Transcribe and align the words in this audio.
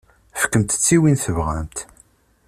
Fkemt-tt 0.41 0.91
i 0.95 0.97
win 1.01 1.17
i 1.17 1.21
tebɣamt. 1.23 1.77